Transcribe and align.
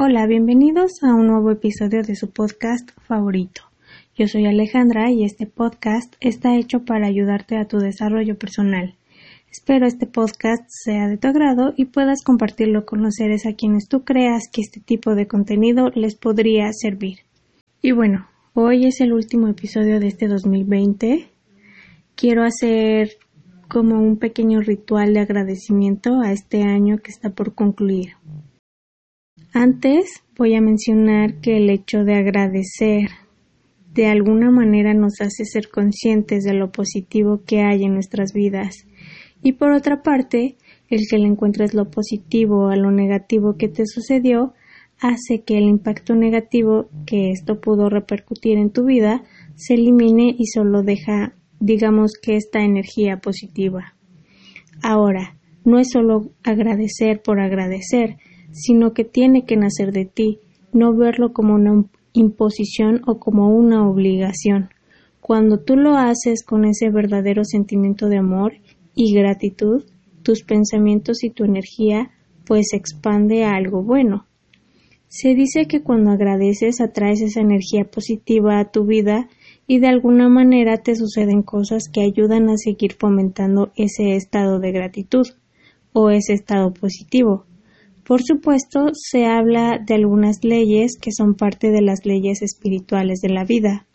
Hola, 0.00 0.28
bienvenidos 0.28 1.02
a 1.02 1.12
un 1.12 1.26
nuevo 1.26 1.50
episodio 1.50 2.04
de 2.04 2.14
su 2.14 2.30
podcast 2.30 2.88
favorito. 3.08 3.62
Yo 4.16 4.28
soy 4.28 4.46
Alejandra 4.46 5.10
y 5.10 5.24
este 5.24 5.44
podcast 5.46 6.14
está 6.20 6.54
hecho 6.54 6.84
para 6.84 7.08
ayudarte 7.08 7.56
a 7.58 7.64
tu 7.64 7.78
desarrollo 7.78 8.38
personal. 8.38 8.94
Espero 9.50 9.88
este 9.88 10.06
podcast 10.06 10.62
sea 10.68 11.08
de 11.08 11.16
tu 11.16 11.26
agrado 11.26 11.74
y 11.76 11.86
puedas 11.86 12.22
compartirlo 12.22 12.86
con 12.86 13.02
los 13.02 13.16
seres 13.16 13.44
a 13.44 13.54
quienes 13.54 13.88
tú 13.88 14.04
creas 14.04 14.44
que 14.52 14.60
este 14.60 14.78
tipo 14.78 15.16
de 15.16 15.26
contenido 15.26 15.90
les 15.96 16.14
podría 16.14 16.70
servir. 16.72 17.18
Y 17.82 17.90
bueno, 17.90 18.28
hoy 18.54 18.86
es 18.86 19.00
el 19.00 19.12
último 19.12 19.48
episodio 19.48 19.98
de 19.98 20.06
este 20.06 20.28
2020. 20.28 21.28
Quiero 22.14 22.44
hacer 22.44 23.16
como 23.66 24.00
un 24.00 24.16
pequeño 24.16 24.60
ritual 24.60 25.12
de 25.12 25.20
agradecimiento 25.22 26.20
a 26.20 26.30
este 26.30 26.62
año 26.62 26.98
que 26.98 27.10
está 27.10 27.30
por 27.30 27.56
concluir. 27.56 28.10
Antes 29.52 30.22
voy 30.36 30.54
a 30.54 30.60
mencionar 30.60 31.40
que 31.40 31.56
el 31.56 31.70
hecho 31.70 32.04
de 32.04 32.14
agradecer 32.14 33.08
de 33.94 34.06
alguna 34.06 34.50
manera 34.50 34.92
nos 34.94 35.20
hace 35.20 35.44
ser 35.44 35.70
conscientes 35.70 36.44
de 36.44 36.52
lo 36.52 36.70
positivo 36.70 37.42
que 37.46 37.62
hay 37.62 37.84
en 37.84 37.94
nuestras 37.94 38.32
vidas 38.32 38.86
y 39.42 39.52
por 39.52 39.72
otra 39.72 40.02
parte 40.02 40.56
el 40.90 41.00
que 41.08 41.18
le 41.18 41.26
encuentres 41.26 41.74
lo 41.74 41.90
positivo 41.90 42.68
a 42.68 42.76
lo 42.76 42.90
negativo 42.90 43.56
que 43.56 43.68
te 43.68 43.86
sucedió 43.86 44.52
hace 45.00 45.42
que 45.42 45.56
el 45.56 45.64
impacto 45.64 46.14
negativo 46.14 46.90
que 47.06 47.30
esto 47.30 47.60
pudo 47.60 47.88
repercutir 47.88 48.58
en 48.58 48.70
tu 48.70 48.84
vida 48.84 49.24
se 49.56 49.74
elimine 49.74 50.34
y 50.38 50.46
solo 50.46 50.82
deja 50.82 51.34
digamos 51.60 52.12
que 52.20 52.36
esta 52.36 52.60
energía 52.60 53.16
positiva. 53.16 53.94
Ahora, 54.82 55.36
no 55.64 55.78
es 55.78 55.88
solo 55.90 56.30
agradecer 56.44 57.20
por 57.20 57.40
agradecer, 57.40 58.16
sino 58.50 58.92
que 58.92 59.04
tiene 59.04 59.44
que 59.44 59.56
nacer 59.56 59.92
de 59.92 60.04
ti, 60.04 60.38
no 60.72 60.94
verlo 60.94 61.32
como 61.32 61.54
una 61.54 61.84
imposición 62.12 63.02
o 63.06 63.18
como 63.18 63.54
una 63.54 63.88
obligación. 63.88 64.70
Cuando 65.20 65.58
tú 65.60 65.76
lo 65.76 65.96
haces 65.96 66.44
con 66.44 66.64
ese 66.64 66.90
verdadero 66.90 67.44
sentimiento 67.44 68.08
de 68.08 68.18
amor 68.18 68.54
y 68.94 69.14
gratitud, 69.14 69.84
tus 70.22 70.42
pensamientos 70.42 71.22
y 71.22 71.30
tu 71.30 71.44
energía 71.44 72.10
pues 72.46 72.72
expande 72.72 73.44
a 73.44 73.54
algo 73.54 73.82
bueno. 73.82 74.26
Se 75.06 75.34
dice 75.34 75.66
que 75.66 75.82
cuando 75.82 76.10
agradeces 76.10 76.80
atraes 76.80 77.20
esa 77.22 77.40
energía 77.40 77.84
positiva 77.84 78.58
a 78.58 78.70
tu 78.70 78.84
vida 78.84 79.28
y 79.66 79.80
de 79.80 79.86
alguna 79.86 80.28
manera 80.28 80.78
te 80.78 80.94
suceden 80.96 81.42
cosas 81.42 81.84
que 81.92 82.02
ayudan 82.02 82.48
a 82.48 82.56
seguir 82.56 82.92
fomentando 82.92 83.72
ese 83.76 84.16
estado 84.16 84.58
de 84.60 84.72
gratitud 84.72 85.26
o 85.92 86.10
ese 86.10 86.34
estado 86.34 86.72
positivo. 86.72 87.47
Por 88.08 88.22
supuesto, 88.22 88.86
se 88.94 89.26
habla 89.26 89.78
de 89.86 89.92
algunas 89.92 90.42
leyes 90.42 90.96
que 90.98 91.12
son 91.12 91.34
parte 91.34 91.70
de 91.70 91.82
las 91.82 92.06
leyes 92.06 92.40
espirituales 92.40 93.20
de 93.20 93.28
la 93.28 93.44
vida. 93.44 93.86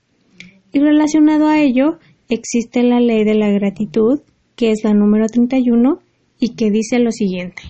Y 0.71 0.77
relacionado 0.77 1.47
a 1.47 1.59
ello, 1.59 1.97
existe 2.29 2.83
la 2.83 2.99
ley 2.99 3.23
de 3.23 3.33
la 3.33 3.49
gratitud, 3.49 4.19
que 4.55 4.69
es 4.69 4.83
la 4.83 4.93
número 4.93 5.25
31 5.25 5.97
y 6.39 6.53
que 6.53 6.69
dice 6.69 6.99
lo 6.99 7.11
siguiente. 7.11 7.63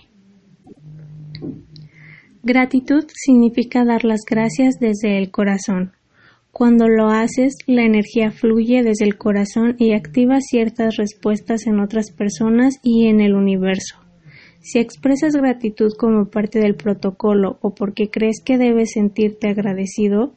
Gratitud 2.43 3.05
significa 3.13 3.85
dar 3.85 4.03
las 4.03 4.23
gracias 4.29 4.81
desde 4.81 5.17
el 5.19 5.31
corazón. 5.31 5.93
Cuando 6.51 6.89
lo 6.89 7.07
haces, 7.07 7.55
la 7.67 7.83
energía 7.83 8.31
fluye 8.31 8.83
desde 8.83 9.05
el 9.05 9.17
corazón 9.17 9.77
y 9.79 9.93
activa 9.93 10.41
ciertas 10.41 10.97
respuestas 10.97 11.67
en 11.67 11.79
otras 11.79 12.11
personas 12.11 12.81
y 12.83 13.07
en 13.07 13.21
el 13.21 13.33
universo. 13.33 14.02
Si 14.65 14.79
expresas 14.79 15.35
gratitud 15.35 15.91
como 15.99 16.29
parte 16.29 16.59
del 16.59 16.75
protocolo 16.75 17.57
o 17.61 17.75
porque 17.75 18.09
crees 18.09 18.41
que 18.41 18.57
debes 18.57 18.91
sentirte 18.93 19.49
agradecido, 19.49 20.35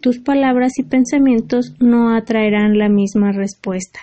tus 0.00 0.18
palabras 0.18 0.72
y 0.80 0.82
pensamientos 0.82 1.76
no 1.78 2.12
atraerán 2.12 2.76
la 2.76 2.88
misma 2.88 3.30
respuesta. 3.30 4.00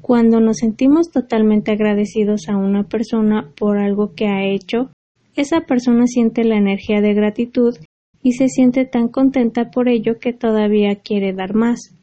Cuando 0.00 0.38
nos 0.38 0.58
sentimos 0.58 1.10
totalmente 1.10 1.72
agradecidos 1.72 2.48
a 2.48 2.56
una 2.56 2.84
persona 2.84 3.50
por 3.56 3.78
algo 3.78 4.14
que 4.14 4.28
ha 4.28 4.46
hecho, 4.46 4.92
esa 5.34 5.62
persona 5.62 6.06
siente 6.06 6.44
la 6.44 6.56
energía 6.56 7.00
de 7.00 7.14
gratitud 7.14 7.74
y 8.22 8.34
se 8.34 8.48
siente 8.48 8.84
tan 8.84 9.08
contenta 9.08 9.72
por 9.72 9.88
ello 9.88 10.20
que 10.20 10.32
todavía 10.32 10.94
quiere 11.02 11.32
dar 11.32 11.54
más. 11.54 11.96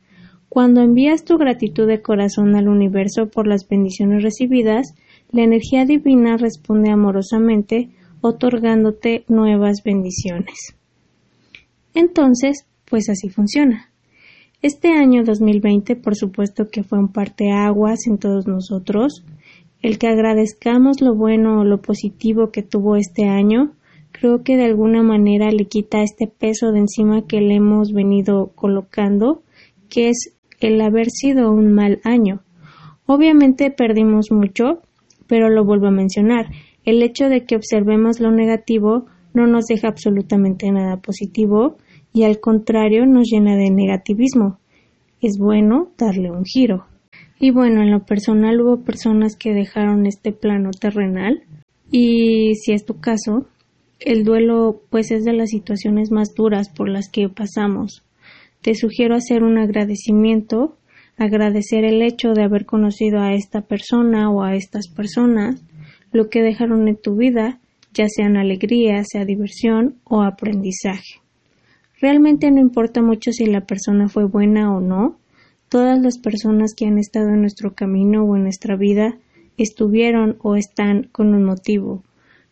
Cuando 0.50 0.82
envías 0.82 1.24
tu 1.24 1.38
gratitud 1.38 1.88
de 1.88 2.02
corazón 2.02 2.54
al 2.58 2.68
universo 2.68 3.30
por 3.30 3.48
las 3.48 3.66
bendiciones 3.70 4.24
recibidas, 4.24 4.94
la 5.32 5.44
energía 5.44 5.86
divina 5.86 6.38
responde 6.38 6.92
amorosamente, 6.92 7.90
otorgándote 8.22 9.24
nuevas 9.28 9.84
bendiciones. 9.84 10.76
Entonces, 11.94 12.66
pues 12.86 13.10
así 13.10 13.30
funciona. 13.30 13.90
Este 14.62 14.90
año 14.90 15.24
2020, 15.24 15.96
por 15.96 16.16
supuesto 16.16 16.68
que 16.68 16.84
fue 16.84 17.00
un 17.00 17.08
parteaguas 17.08 18.06
en 18.06 18.20
todos 18.20 18.46
nosotros. 18.46 19.26
El 19.82 19.98
que 19.98 20.08
agradezcamos 20.08 21.02
lo 21.02 21.16
bueno 21.16 21.62
o 21.62 21.64
lo 21.64 21.82
positivo 21.82 22.52
que 22.52 22.62
tuvo 22.62 22.96
este 22.96 23.26
año, 23.28 23.72
creo 24.12 24.44
que 24.44 24.58
de 24.58 24.66
alguna 24.66 25.02
manera 25.02 25.50
le 25.50 25.66
quita 25.66 26.04
este 26.04 26.28
peso 26.28 26.72
de 26.72 26.80
encima 26.80 27.26
que 27.26 27.42
le 27.42 27.56
hemos 27.56 27.92
venido 27.92 28.52
colocando, 28.54 29.42
que 29.90 30.10
es 30.10 30.36
el 30.60 30.80
haber 30.82 31.10
sido 31.10 31.52
un 31.52 31.72
mal 31.74 32.00
año. 32.04 32.42
Obviamente 33.08 33.72
perdimos 33.72 34.32
mucho, 34.32 34.82
pero 35.32 35.50
lo 35.50 35.64
vuelvo 35.64 35.88
a 35.88 35.92
mencionar, 35.92 36.48
el 36.84 37.02
hecho 37.02 37.30
de 37.30 37.46
que 37.46 37.56
observemos 37.56 38.20
lo 38.20 38.32
negativo 38.32 39.06
no 39.34 39.48
nos 39.48 39.64
deja 39.68 39.88
absolutamente 39.88 40.70
nada 40.74 40.98
positivo 40.98 41.78
y 42.12 42.24
al 42.24 42.42
contrario 42.42 43.06
nos 43.06 43.30
llena 43.32 43.56
de 43.56 43.70
negativismo. 43.72 44.60
Es 45.22 45.38
bueno 45.40 45.88
darle 45.98 46.32
un 46.32 46.44
giro. 46.44 46.84
Y 47.40 47.52
bueno, 47.52 47.82
en 47.82 47.92
lo 47.92 48.04
personal 48.04 48.60
hubo 48.60 48.84
personas 48.84 49.38
que 49.38 49.54
dejaron 49.54 50.06
este 50.06 50.34
plano 50.34 50.72
terrenal 50.72 51.44
y 51.90 52.56
si 52.56 52.74
es 52.74 52.84
tu 52.84 53.00
caso, 53.00 53.48
el 54.02 54.26
duelo 54.26 54.82
pues 54.90 55.12
es 55.12 55.24
de 55.24 55.32
las 55.32 55.52
situaciones 55.52 56.12
más 56.12 56.36
duras 56.36 56.68
por 56.68 56.90
las 56.90 57.10
que 57.10 57.30
pasamos. 57.30 58.04
Te 58.62 58.76
sugiero 58.76 59.16
hacer 59.16 59.44
un 59.44 59.58
agradecimiento 59.58 60.76
agradecer 61.18 61.84
el 61.86 62.02
hecho 62.02 62.34
de 62.34 62.44
haber 62.44 62.66
conocido 62.66 63.20
a 63.20 63.34
esta 63.34 63.62
persona 63.62 64.30
o 64.30 64.44
a 64.44 64.56
estas 64.56 64.88
personas, 64.88 65.64
lo 66.12 66.30
que 66.30 66.42
dejaron 66.42 66.88
en 66.88 66.98
tu 66.98 67.16
vida, 67.16 67.60
ya 67.94 68.08
sean 68.08 68.38
alegría, 68.38 69.04
sea 69.04 69.26
diversión 69.26 69.96
o 70.04 70.24
aprendizaje. 70.24 71.22
Realmente 72.00 72.50
no 72.50 72.60
importa 72.60 73.02
mucho 73.02 73.32
si 73.32 73.46
la 73.46 73.62
persona 73.62 74.08
fue 74.08 74.26
buena 74.26 74.76
o 74.76 74.82
no, 74.82 75.20
todas 75.70 76.02
las 76.02 76.18
personas 76.18 76.74
que 76.76 76.86
han 76.86 76.98
estado 76.98 77.30
en 77.30 77.42
nuestro 77.42 77.76
camino 77.76 78.24
o 78.24 78.36
en 78.36 78.44
nuestra 78.44 78.76
vida 78.76 79.18
estuvieron 79.58 80.38
o 80.42 80.56
están 80.56 81.10
con 81.12 81.34
un 81.34 81.44
motivo, 81.44 82.04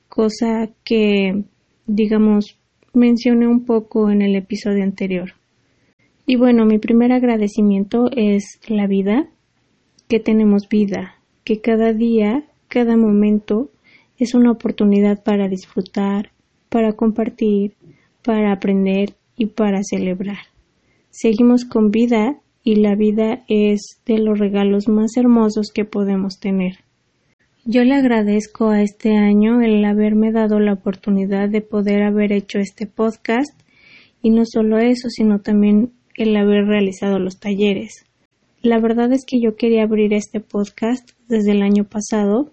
cosa 0.07 0.69
que, 0.83 1.43
digamos, 1.87 2.59
mencioné 2.93 3.47
un 3.47 3.65
poco 3.65 4.09
en 4.09 4.21
el 4.21 4.35
episodio 4.35 4.83
anterior. 4.83 5.38
Y 6.31 6.35
bueno, 6.35 6.63
mi 6.63 6.77
primer 6.77 7.11
agradecimiento 7.11 8.11
es 8.15 8.59
la 8.67 8.85
vida, 8.85 9.31
que 10.07 10.19
tenemos 10.19 10.69
vida, 10.69 11.15
que 11.43 11.59
cada 11.59 11.91
día, 11.91 12.43
cada 12.67 12.95
momento 12.97 13.71
es 14.19 14.35
una 14.35 14.51
oportunidad 14.51 15.23
para 15.23 15.47
disfrutar, 15.47 16.29
para 16.69 16.93
compartir, 16.93 17.73
para 18.23 18.53
aprender 18.53 19.15
y 19.37 19.47
para 19.47 19.81
celebrar. 19.81 20.37
Seguimos 21.09 21.65
con 21.65 21.89
vida 21.89 22.39
y 22.63 22.75
la 22.75 22.93
vida 22.93 23.43
es 23.47 23.99
de 24.05 24.19
los 24.19 24.37
regalos 24.37 24.87
más 24.87 25.17
hermosos 25.17 25.71
que 25.73 25.83
podemos 25.83 26.39
tener. 26.39 26.83
Yo 27.65 27.83
le 27.83 27.95
agradezco 27.95 28.69
a 28.69 28.83
este 28.83 29.17
año 29.17 29.61
el 29.61 29.83
haberme 29.83 30.31
dado 30.31 30.59
la 30.59 30.73
oportunidad 30.73 31.49
de 31.49 31.61
poder 31.61 32.03
haber 32.03 32.33
hecho 32.33 32.59
este 32.59 32.85
podcast 32.85 33.59
y 34.21 34.29
no 34.29 34.43
solo 34.45 34.77
eso, 34.77 35.09
sino 35.09 35.39
también 35.39 35.93
el 36.19 36.35
haber 36.35 36.65
realizado 36.65 37.17
los 37.17 37.39
talleres. 37.39 38.05
La 38.61 38.79
verdad 38.79 39.11
es 39.13 39.25
que 39.25 39.39
yo 39.39 39.55
quería 39.55 39.83
abrir 39.83 40.13
este 40.13 40.41
podcast 40.41 41.11
desde 41.29 41.51
el 41.51 41.61
año 41.61 41.85
pasado, 41.85 42.51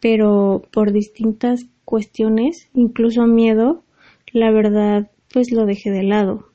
pero 0.00 0.62
por 0.72 0.92
distintas 0.92 1.66
cuestiones, 1.84 2.68
incluso 2.74 3.26
miedo, 3.26 3.84
la 4.32 4.50
verdad 4.50 5.08
pues 5.32 5.52
lo 5.52 5.66
dejé 5.66 5.90
de 5.92 6.02
lado. 6.02 6.48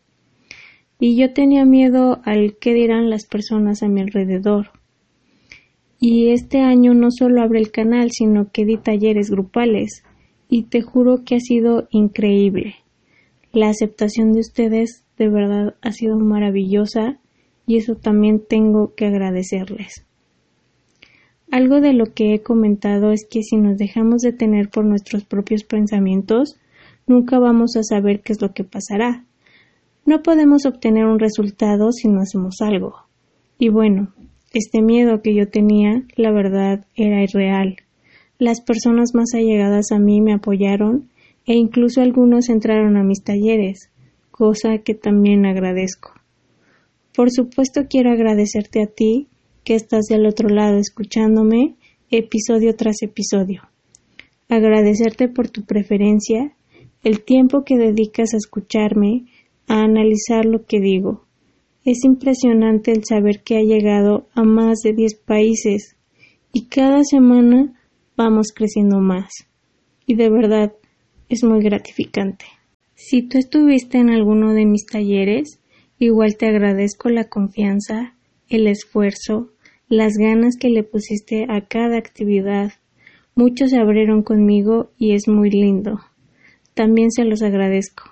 Y 1.00 1.16
yo 1.16 1.32
tenía 1.32 1.64
miedo 1.64 2.20
al 2.26 2.58
qué 2.58 2.74
dirán 2.74 3.10
las 3.10 3.26
personas 3.26 3.82
a 3.82 3.88
mi 3.88 4.02
alrededor. 4.02 4.72
Y 6.00 6.32
este 6.32 6.60
año 6.60 6.94
no 6.94 7.12
solo 7.12 7.42
abre 7.42 7.60
el 7.60 7.72
canal, 7.72 8.12
sino 8.12 8.52
que 8.52 8.66
di 8.66 8.76
talleres 8.76 9.30
grupales. 9.30 10.04
Y 10.50 10.64
te 10.64 10.82
juro 10.82 11.24
que 11.24 11.36
ha 11.36 11.40
sido 11.40 11.88
increíble. 11.92 12.76
La 13.54 13.70
aceptación 13.70 14.34
de 14.34 14.42
ustedes 14.42 15.05
de 15.18 15.30
verdad 15.30 15.76
ha 15.82 15.92
sido 15.92 16.18
maravillosa 16.18 17.20
y 17.68 17.78
eso 17.78 17.96
también 17.96 18.42
tengo 18.48 18.94
que 18.96 19.06
agradecerles. 19.06 20.06
Algo 21.52 21.80
de 21.80 21.94
lo 21.94 22.06
que 22.14 22.34
he 22.34 22.42
comentado 22.42 23.12
es 23.12 23.26
que 23.30 23.44
si 23.44 23.58
nos 23.58 23.78
dejamos 23.78 24.22
de 24.22 24.34
tener 24.34 24.70
por 24.70 24.84
nuestros 24.84 25.24
propios 25.24 25.64
pensamientos, 25.64 26.58
nunca 27.08 27.40
vamos 27.40 27.76
a 27.76 27.84
saber 27.84 28.22
qué 28.22 28.34
es 28.34 28.42
lo 28.42 28.54
que 28.54 28.64
pasará. 28.64 29.24
No 30.06 30.22
podemos 30.22 30.66
obtener 30.66 31.06
un 31.06 31.20
resultado 31.20 31.92
si 31.92 32.08
no 32.08 32.22
hacemos 32.22 32.62
algo. 32.62 32.96
Y 33.58 33.70
bueno, 33.70 34.14
este 34.54 34.82
miedo 34.82 35.22
que 35.22 35.34
yo 35.36 35.48
tenía, 35.48 36.04
la 36.16 36.32
verdad, 36.32 36.86
era 36.96 37.24
irreal. 37.24 37.78
Las 38.38 38.62
personas 38.62 39.14
más 39.14 39.34
allegadas 39.34 39.92
a 39.92 40.00
mí 40.00 40.22
me 40.22 40.34
apoyaron 40.34 41.10
e 41.46 41.54
incluso 41.54 42.02
algunos 42.02 42.50
entraron 42.50 42.98
a 42.98 43.04
mis 43.04 43.24
talleres, 43.24 43.92
cosa 44.38 44.80
que 44.80 44.94
también 44.96 45.46
agradezco. 45.46 46.12
Por 47.16 47.32
supuesto 47.32 47.84
quiero 47.90 48.12
agradecerte 48.12 48.84
a 48.84 48.88
ti 48.88 49.30
que 49.64 49.76
estás 49.76 50.08
del 50.10 50.26
otro 50.26 50.50
lado 50.50 50.78
escuchándome 50.78 51.78
episodio 52.12 52.76
tras 52.76 53.02
episodio. 53.02 53.62
Agradecerte 54.50 55.30
por 55.30 55.50
tu 55.50 55.64
preferencia, 55.64 56.54
el 57.02 57.24
tiempo 57.24 57.64
que 57.64 57.78
dedicas 57.78 58.34
a 58.34 58.38
escucharme, 58.38 59.24
a 59.68 59.84
analizar 59.84 60.44
lo 60.44 60.66
que 60.66 60.82
digo. 60.82 61.24
Es 61.86 62.04
impresionante 62.04 62.92
el 62.92 63.06
saber 63.06 63.42
que 63.42 63.56
ha 63.56 63.62
llegado 63.62 64.28
a 64.34 64.44
más 64.44 64.80
de 64.84 64.92
10 64.92 65.16
países 65.16 65.96
y 66.52 66.66
cada 66.66 67.06
semana 67.06 67.74
vamos 68.18 68.48
creciendo 68.54 69.00
más. 69.00 69.32
Y 70.06 70.16
de 70.16 70.30
verdad, 70.30 70.74
es 71.30 71.42
muy 71.46 71.64
gratificante. 71.64 72.46
Si 72.96 73.22
tú 73.22 73.38
estuviste 73.38 73.98
en 73.98 74.10
alguno 74.10 74.54
de 74.54 74.66
mis 74.66 74.86
talleres, 74.86 75.60
igual 76.00 76.38
te 76.38 76.48
agradezco 76.48 77.10
la 77.10 77.26
confianza, 77.26 78.16
el 78.48 78.68
esfuerzo, 78.68 79.52
las 79.90 80.14
ganas 80.18 80.56
que 80.58 80.70
le 80.70 80.84
pusiste 80.84 81.46
a 81.50 81.68
cada 81.68 81.98
actividad. 81.98 82.72
Muchos 83.36 83.72
se 83.72 83.80
abrieron 83.80 84.24
conmigo 84.24 84.92
y 84.98 85.14
es 85.14 85.28
muy 85.28 85.52
lindo. 85.52 86.00
También 86.74 87.12
se 87.12 87.26
los 87.26 87.42
agradezco. 87.42 88.04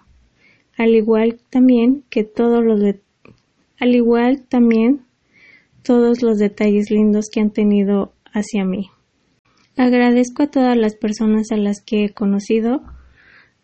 Al 0.78 0.94
igual 0.94 1.40
también 1.50 2.04
que 2.10 2.26
todos 2.26 2.64
los 2.64 2.82
al 3.80 3.96
igual 3.96 4.44
también 4.48 5.06
todos 5.82 6.22
los 6.22 6.38
detalles 6.40 6.92
lindos 6.92 7.30
que 7.32 7.40
han 7.40 7.52
tenido 7.52 8.14
hacia 8.34 8.66
mí. 8.66 8.90
Agradezco 9.78 10.44
a 10.44 10.52
todas 10.52 10.78
las 10.78 10.96
personas 10.96 11.52
a 11.52 11.58
las 11.58 11.82
que 11.82 12.06
he 12.06 12.10
conocido 12.10 12.84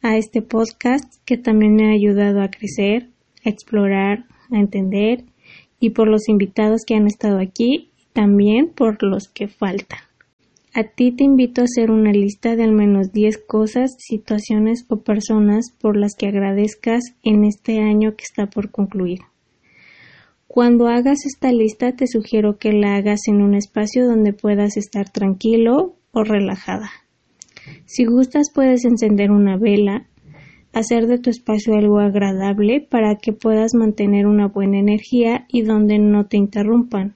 a 0.01 0.17
este 0.17 0.41
podcast 0.41 1.05
que 1.25 1.37
también 1.37 1.75
me 1.75 1.89
ha 1.89 1.93
ayudado 1.93 2.41
a 2.41 2.49
crecer, 2.49 3.09
a 3.45 3.49
explorar, 3.49 4.25
a 4.51 4.59
entender 4.59 5.25
y 5.79 5.91
por 5.91 6.07
los 6.07 6.29
invitados 6.29 6.81
que 6.85 6.95
han 6.95 7.07
estado 7.07 7.39
aquí 7.39 7.91
y 7.97 8.05
también 8.13 8.69
por 8.69 9.01
los 9.03 9.27
que 9.27 9.47
faltan. 9.47 9.99
A 10.73 10.83
ti 10.83 11.11
te 11.11 11.23
invito 11.23 11.61
a 11.61 11.65
hacer 11.65 11.89
una 11.89 12.11
lista 12.11 12.55
de 12.55 12.63
al 12.63 12.71
menos 12.71 13.11
10 13.11 13.39
cosas, 13.47 13.95
situaciones 13.97 14.85
o 14.87 14.97
personas 14.97 15.71
por 15.79 15.97
las 15.97 16.15
que 16.15 16.27
agradezcas 16.27 17.01
en 17.23 17.43
este 17.43 17.79
año 17.79 18.15
que 18.15 18.23
está 18.23 18.47
por 18.47 18.69
concluir. 18.69 19.19
Cuando 20.47 20.87
hagas 20.87 21.25
esta 21.25 21.51
lista 21.51 21.95
te 21.95 22.07
sugiero 22.07 22.57
que 22.57 22.71
la 22.73 22.95
hagas 22.95 23.27
en 23.27 23.41
un 23.41 23.55
espacio 23.55 24.05
donde 24.05 24.33
puedas 24.33 24.77
estar 24.77 25.09
tranquilo 25.09 25.95
o 26.11 26.23
relajada. 26.23 26.91
Si 27.85 28.05
gustas 28.05 28.51
puedes 28.53 28.85
encender 28.85 29.31
una 29.31 29.57
vela, 29.57 30.07
hacer 30.73 31.07
de 31.07 31.17
tu 31.17 31.29
espacio 31.29 31.73
algo 31.73 31.99
agradable 31.99 32.79
para 32.81 33.15
que 33.15 33.33
puedas 33.33 33.73
mantener 33.73 34.27
una 34.27 34.47
buena 34.47 34.79
energía 34.79 35.45
y 35.47 35.63
donde 35.63 35.97
no 35.99 36.27
te 36.27 36.37
interrumpan, 36.37 37.15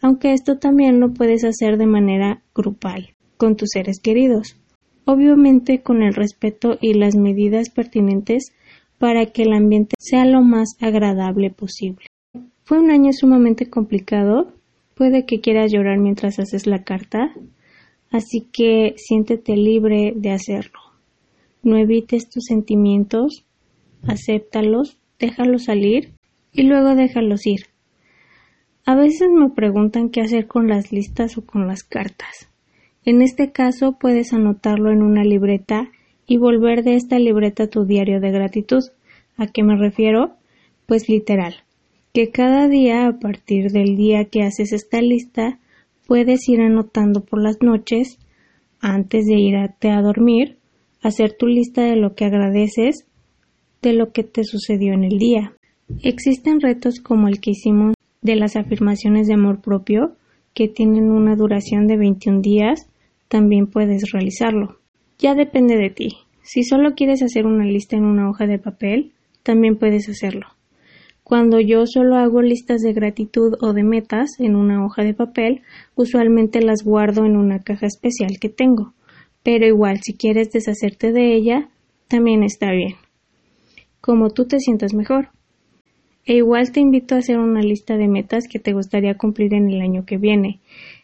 aunque 0.00 0.32
esto 0.32 0.58
también 0.58 1.00
lo 1.00 1.12
puedes 1.12 1.44
hacer 1.44 1.76
de 1.76 1.86
manera 1.86 2.42
grupal, 2.54 3.10
con 3.36 3.56
tus 3.56 3.70
seres 3.72 4.00
queridos, 4.00 4.56
obviamente 5.04 5.82
con 5.82 6.02
el 6.02 6.14
respeto 6.14 6.78
y 6.80 6.94
las 6.94 7.16
medidas 7.16 7.70
pertinentes 7.70 8.52
para 8.98 9.26
que 9.26 9.42
el 9.42 9.52
ambiente 9.52 9.94
sea 9.98 10.24
lo 10.24 10.42
más 10.42 10.76
agradable 10.80 11.50
posible. 11.50 12.06
Fue 12.64 12.78
un 12.78 12.90
año 12.90 13.12
sumamente 13.12 13.70
complicado, 13.70 14.52
puede 14.94 15.24
que 15.24 15.40
quieras 15.40 15.72
llorar 15.72 15.98
mientras 15.98 16.38
haces 16.38 16.66
la 16.66 16.82
carta, 16.82 17.32
Así 18.10 18.46
que 18.52 18.94
siéntete 18.96 19.56
libre 19.56 20.12
de 20.16 20.30
hacerlo. 20.30 20.80
No 21.62 21.76
evites 21.76 22.30
tus 22.30 22.44
sentimientos, 22.44 23.44
acéptalos, 24.06 24.98
déjalos 25.18 25.64
salir 25.64 26.14
y 26.52 26.62
luego 26.62 26.94
déjalos 26.94 27.46
ir. 27.46 27.66
A 28.86 28.94
veces 28.94 29.28
me 29.30 29.50
preguntan 29.50 30.08
qué 30.08 30.22
hacer 30.22 30.46
con 30.46 30.68
las 30.68 30.92
listas 30.92 31.36
o 31.36 31.44
con 31.44 31.66
las 31.66 31.82
cartas. 31.82 32.48
En 33.04 33.20
este 33.20 33.52
caso 33.52 33.98
puedes 33.98 34.32
anotarlo 34.32 34.90
en 34.90 35.02
una 35.02 35.24
libreta 35.24 35.90
y 36.26 36.38
volver 36.38 36.84
de 36.84 36.94
esta 36.94 37.18
libreta 37.18 37.68
tu 37.68 37.84
diario 37.84 38.20
de 38.20 38.30
gratitud. 38.30 38.82
¿A 39.36 39.46
qué 39.46 39.62
me 39.62 39.76
refiero? 39.76 40.36
Pues 40.86 41.08
literal, 41.08 41.54
que 42.14 42.30
cada 42.30 42.68
día 42.68 43.06
a 43.06 43.18
partir 43.18 43.70
del 43.70 43.96
día 43.96 44.24
que 44.26 44.42
haces 44.42 44.72
esta 44.72 45.00
lista 45.02 45.58
puedes 46.08 46.48
ir 46.48 46.62
anotando 46.62 47.20
por 47.20 47.40
las 47.40 47.58
noches, 47.60 48.18
antes 48.80 49.26
de 49.26 49.38
irte 49.38 49.90
a 49.90 50.00
dormir, 50.00 50.56
hacer 51.02 51.34
tu 51.34 51.46
lista 51.46 51.82
de 51.82 51.96
lo 51.96 52.14
que 52.14 52.24
agradeces 52.24 53.06
de 53.82 53.92
lo 53.92 54.10
que 54.10 54.24
te 54.24 54.42
sucedió 54.42 54.94
en 54.94 55.04
el 55.04 55.18
día. 55.18 55.52
Existen 56.02 56.60
retos 56.60 57.00
como 57.00 57.28
el 57.28 57.40
que 57.40 57.50
hicimos 57.50 57.94
de 58.22 58.36
las 58.36 58.56
afirmaciones 58.56 59.26
de 59.26 59.34
amor 59.34 59.60
propio, 59.60 60.16
que 60.54 60.66
tienen 60.66 61.10
una 61.10 61.36
duración 61.36 61.86
de 61.86 61.98
21 61.98 62.40
días, 62.40 62.88
también 63.28 63.66
puedes 63.66 64.10
realizarlo. 64.10 64.78
Ya 65.18 65.34
depende 65.34 65.76
de 65.76 65.90
ti. 65.90 66.08
Si 66.42 66.64
solo 66.64 66.94
quieres 66.94 67.22
hacer 67.22 67.44
una 67.44 67.66
lista 67.66 67.96
en 67.96 68.04
una 68.04 68.30
hoja 68.30 68.46
de 68.46 68.58
papel, 68.58 69.12
también 69.42 69.76
puedes 69.76 70.08
hacerlo. 70.08 70.46
Cuando 71.28 71.60
yo 71.60 71.84
solo 71.84 72.16
hago 72.16 72.40
listas 72.40 72.80
de 72.80 72.94
gratitud 72.94 73.52
o 73.60 73.74
de 73.74 73.82
metas 73.82 74.40
en 74.40 74.56
una 74.56 74.82
hoja 74.82 75.02
de 75.02 75.12
papel, 75.12 75.60
usualmente 75.94 76.62
las 76.62 76.82
guardo 76.82 77.26
en 77.26 77.36
una 77.36 77.58
caja 77.58 77.84
especial 77.84 78.38
que 78.40 78.48
tengo. 78.48 78.94
Pero 79.42 79.66
igual, 79.66 79.98
si 80.02 80.14
quieres 80.14 80.50
deshacerte 80.52 81.12
de 81.12 81.34
ella, 81.34 81.68
también 82.08 82.44
está 82.44 82.70
bien. 82.70 82.94
Como 84.00 84.30
tú 84.30 84.46
te 84.46 84.58
sientas 84.58 84.94
mejor. 84.94 85.28
E 86.24 86.36
igual 86.36 86.72
te 86.72 86.80
invito 86.80 87.14
a 87.14 87.18
hacer 87.18 87.38
una 87.38 87.60
lista 87.60 87.98
de 87.98 88.08
metas 88.08 88.44
que 88.50 88.58
te 88.58 88.72
gustaría 88.72 89.18
cumplir 89.18 89.52
en 89.52 89.68
el 89.68 89.82
año 89.82 90.06
que 90.06 90.16
viene. 90.16 90.60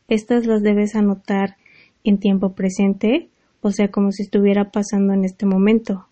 Estas 0.09 0.47
las 0.47 0.63
debes 0.63 0.97
anotar 0.97 1.57
en 2.03 2.17
tiempo 2.17 2.55
presente, 2.55 3.29
o 3.61 3.73
sea, 3.73 3.89
como 3.89 4.11
si 4.11 4.23
estuviera 4.23 4.71
pasando 4.71 5.13
en 5.13 5.27
este 5.27 5.45
momento. 5.45 6.07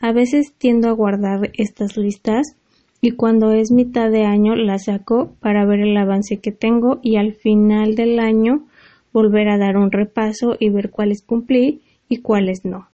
A 0.00 0.12
veces 0.12 0.52
tiendo 0.58 0.90
a 0.90 0.92
guardar 0.92 1.50
estas 1.54 1.96
listas 1.96 2.58
y 3.04 3.10
cuando 3.10 3.52
es 3.52 3.70
mitad 3.70 4.10
de 4.10 4.24
año 4.24 4.56
la 4.56 4.78
saco 4.78 5.36
para 5.38 5.66
ver 5.66 5.80
el 5.80 5.94
avance 5.94 6.38
que 6.38 6.52
tengo 6.52 7.00
y 7.02 7.16
al 7.16 7.34
final 7.34 7.96
del 7.96 8.18
año 8.18 8.66
volver 9.12 9.50
a 9.50 9.58
dar 9.58 9.76
un 9.76 9.92
repaso 9.92 10.56
y 10.58 10.70
ver 10.70 10.88
cuáles 10.88 11.20
cumplí 11.20 11.82
y 12.08 12.22
cuáles 12.22 12.64
no. 12.64 12.88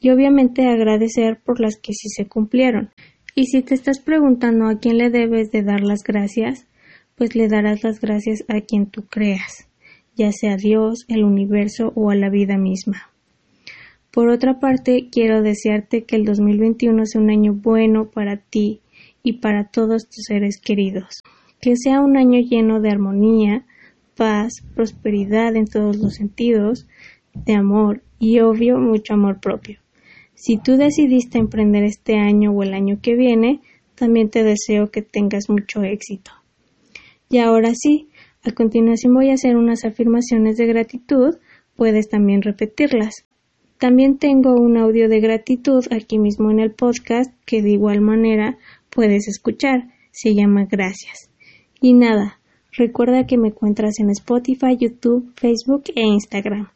Y 0.00 0.08
obviamente 0.08 0.66
agradecer 0.66 1.40
por 1.44 1.60
las 1.60 1.76
que 1.76 1.92
sí 1.92 2.08
se 2.08 2.26
cumplieron. 2.26 2.88
Y 3.34 3.48
si 3.48 3.60
te 3.60 3.74
estás 3.74 4.00
preguntando 4.00 4.66
a 4.66 4.78
quién 4.78 4.96
le 4.96 5.10
debes 5.10 5.50
de 5.50 5.62
dar 5.62 5.82
las 5.82 6.04
gracias, 6.04 6.66
pues 7.14 7.36
le 7.36 7.46
darás 7.48 7.84
las 7.84 8.00
gracias 8.00 8.42
a 8.48 8.62
quien 8.62 8.86
tú 8.86 9.04
creas, 9.10 9.68
ya 10.16 10.32
sea 10.32 10.56
Dios, 10.56 11.04
el 11.08 11.22
universo 11.22 11.92
o 11.94 12.08
a 12.08 12.14
la 12.14 12.30
vida 12.30 12.56
misma. 12.56 13.10
Por 14.10 14.30
otra 14.30 14.58
parte, 14.58 15.10
quiero 15.12 15.42
desearte 15.42 16.04
que 16.04 16.16
el 16.16 16.24
2021 16.24 17.04
sea 17.04 17.20
un 17.20 17.28
año 17.28 17.52
bueno 17.52 18.06
para 18.06 18.38
ti, 18.38 18.80
y 19.22 19.34
para 19.34 19.64
todos 19.64 20.08
tus 20.08 20.24
seres 20.26 20.60
queridos. 20.60 21.22
Que 21.60 21.76
sea 21.76 22.00
un 22.00 22.16
año 22.16 22.40
lleno 22.40 22.80
de 22.80 22.90
armonía, 22.90 23.66
paz, 24.16 24.62
prosperidad 24.74 25.56
en 25.56 25.66
todos 25.66 25.96
los 25.96 26.14
sentidos, 26.14 26.86
de 27.34 27.54
amor 27.54 28.02
y 28.18 28.40
obvio 28.40 28.78
mucho 28.78 29.14
amor 29.14 29.40
propio. 29.40 29.78
Si 30.34 30.56
tú 30.56 30.76
decidiste 30.76 31.38
emprender 31.38 31.84
este 31.84 32.16
año 32.16 32.50
o 32.52 32.62
el 32.62 32.74
año 32.74 32.98
que 33.02 33.14
viene, 33.14 33.60
también 33.94 34.30
te 34.30 34.42
deseo 34.42 34.90
que 34.90 35.02
tengas 35.02 35.50
mucho 35.50 35.82
éxito. 35.82 36.30
Y 37.28 37.38
ahora 37.38 37.72
sí, 37.74 38.08
a 38.42 38.52
continuación 38.52 39.14
voy 39.14 39.30
a 39.30 39.34
hacer 39.34 39.56
unas 39.56 39.84
afirmaciones 39.84 40.56
de 40.56 40.66
gratitud, 40.66 41.36
puedes 41.76 42.08
también 42.08 42.42
repetirlas. 42.42 43.26
También 43.78 44.18
tengo 44.18 44.54
un 44.54 44.76
audio 44.76 45.08
de 45.08 45.20
gratitud 45.20 45.84
aquí 45.90 46.18
mismo 46.18 46.50
en 46.50 46.60
el 46.60 46.72
podcast 46.72 47.32
que 47.44 47.62
de 47.62 47.70
igual 47.70 48.00
manera 48.00 48.58
puedes 48.90 49.28
escuchar. 49.28 49.88
Se 50.12 50.34
llama 50.34 50.66
Gracias. 50.70 51.30
Y 51.80 51.94
nada, 51.94 52.40
recuerda 52.72 53.26
que 53.26 53.38
me 53.38 53.48
encuentras 53.48 53.98
en 54.00 54.10
Spotify, 54.10 54.76
YouTube, 54.78 55.32
Facebook 55.36 55.84
e 55.94 56.02
Instagram. 56.02 56.68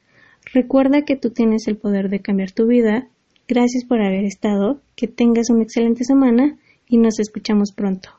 Recuerda 0.53 1.03
que 1.03 1.17
tú 1.17 1.31
tienes 1.31 1.67
el 1.69 1.77
poder 1.77 2.09
de 2.09 2.21
cambiar 2.21 2.53
tu 2.53 2.67
vida. 2.67 3.09
Gracias 3.49 3.85
por 3.85 4.01
haber 4.01 4.25
estado, 4.25 4.81
que 4.97 5.09
tengas 5.09 5.51
una 5.51 5.65
excelente 5.65 6.05
semana 6.05 6.59
y 6.89 6.99
nos 6.99 7.19
escuchamos 7.19 7.73
pronto. 7.73 8.11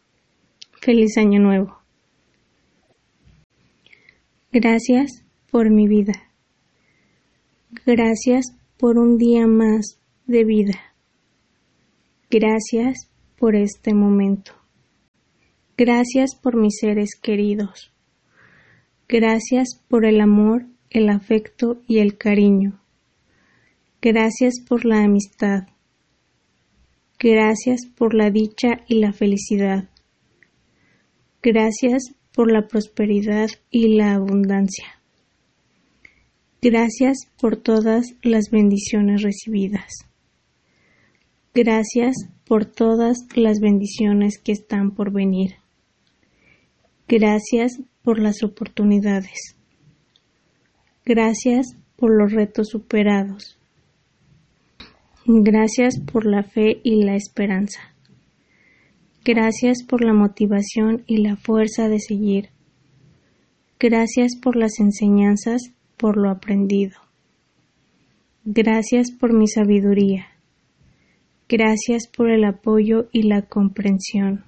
Feliz 0.81 1.17
año 1.17 1.39
nuevo. 1.39 1.77
Gracias 4.51 5.23
por 5.51 5.69
mi 5.69 5.87
vida. 5.87 6.13
Gracias 7.85 8.45
por 8.77 8.97
un 8.97 9.17
día 9.17 9.47
más 9.47 9.99
de 10.27 10.43
vida. 10.43 10.79
Gracias 12.29 13.09
por 13.37 13.55
este 13.55 13.93
momento. 13.93 14.53
Gracias 15.77 16.35
por 16.35 16.55
mis 16.55 16.77
seres 16.79 17.11
queridos. 17.21 17.91
Gracias 19.07 19.81
por 19.87 20.05
el 20.05 20.21
amor, 20.21 20.65
el 20.89 21.09
afecto 21.09 21.81
y 21.87 21.99
el 21.99 22.17
cariño. 22.17 22.79
Gracias 24.01 24.55
por 24.67 24.85
la 24.85 25.03
amistad. 25.03 25.67
Gracias 27.19 27.85
por 27.97 28.13
la 28.13 28.29
dicha 28.29 28.81
y 28.87 28.99
la 28.99 29.13
felicidad. 29.13 29.89
Gracias 31.41 32.03
por 32.33 32.51
la 32.51 32.67
prosperidad 32.67 33.47
y 33.69 33.95
la 33.95 34.13
abundancia. 34.13 35.01
Gracias 36.61 37.17
por 37.39 37.57
todas 37.57 38.15
las 38.23 38.49
bendiciones 38.51 39.21
recibidas. 39.21 39.91
Gracias 41.53 42.15
por 42.45 42.65
todas 42.65 43.25
las 43.35 43.59
bendiciones 43.59 44.37
que 44.37 44.51
están 44.51 44.91
por 44.91 45.11
venir. 45.11 45.55
Gracias 47.07 47.79
por 48.03 48.19
las 48.19 48.43
oportunidades. 48.43 49.55
Gracias 51.05 51.75
por 51.95 52.11
los 52.11 52.31
retos 52.31 52.69
superados. 52.69 53.57
Gracias 55.25 55.99
por 55.99 56.25
la 56.25 56.43
fe 56.43 56.81
y 56.83 57.03
la 57.03 57.15
esperanza. 57.15 57.79
Gracias 59.23 59.83
por 59.83 60.03
la 60.03 60.13
motivación 60.13 61.03
y 61.07 61.17
la 61.17 61.35
fuerza 61.35 61.89
de 61.89 61.99
seguir. 61.99 62.49
Gracias 63.79 64.35
por 64.39 64.55
las 64.55 64.79
enseñanzas, 64.79 65.73
por 65.97 66.17
lo 66.17 66.29
aprendido. 66.29 66.99
Gracias 68.43 69.11
por 69.11 69.33
mi 69.33 69.47
sabiduría. 69.47 70.34
Gracias 71.47 72.07
por 72.07 72.31
el 72.31 72.43
apoyo 72.43 73.07
y 73.11 73.23
la 73.23 73.43
comprensión. 73.43 74.43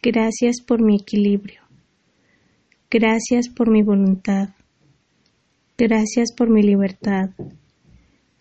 Gracias 0.00 0.60
por 0.60 0.80
mi 0.80 0.96
equilibrio. 0.96 1.60
Gracias 2.88 3.48
por 3.48 3.68
mi 3.68 3.82
voluntad. 3.82 4.50
Gracias 5.76 6.32
por 6.32 6.50
mi 6.50 6.62
libertad. 6.62 7.30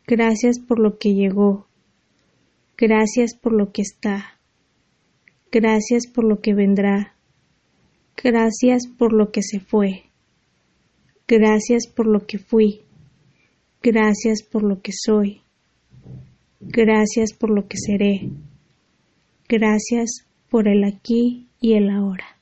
Gracias 0.05 0.59
por 0.59 0.77
lo 0.77 0.99
que 0.99 1.15
llegó. 1.15 1.65
Gracias 2.77 3.35
por 3.35 3.53
lo 3.53 3.71
que 3.71 3.81
está. 3.81 4.39
Gracias 5.51 6.05
por 6.05 6.23
lo 6.23 6.41
que 6.41 6.53
vendrá. 6.53 7.15
Gracias 8.23 8.85
por 8.85 9.13
lo 9.13 9.31
que 9.31 9.41
se 9.41 9.59
fue. 9.59 10.03
Gracias 11.27 11.87
por 11.87 12.05
lo 12.05 12.27
que 12.27 12.37
fui. 12.37 12.81
Gracias 13.81 14.43
por 14.43 14.61
lo 14.61 14.79
que 14.81 14.91
soy. 14.93 15.40
Gracias 16.61 17.33
por 17.33 17.49
lo 17.49 17.67
que 17.67 17.77
seré. 17.77 18.29
Gracias 19.49 20.27
por 20.49 20.67
el 20.67 20.83
aquí 20.83 21.47
y 21.59 21.73
el 21.73 21.89
ahora. 21.89 22.40